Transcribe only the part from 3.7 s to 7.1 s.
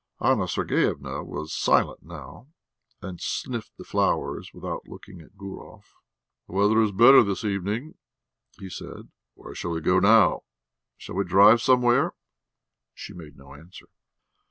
the flowers without looking at Gurov. "The weather is